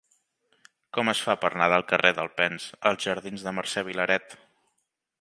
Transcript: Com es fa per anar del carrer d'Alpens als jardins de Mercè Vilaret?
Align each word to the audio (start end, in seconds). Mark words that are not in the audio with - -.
Com 0.97 1.11
es 1.13 1.21
fa 1.25 1.35
per 1.43 1.51
anar 1.51 1.69
del 1.75 1.85
carrer 1.93 2.13
d'Alpens 2.21 2.67
als 2.93 3.09
jardins 3.09 3.49
de 3.49 3.57
Mercè 3.59 3.89
Vilaret? 3.93 4.39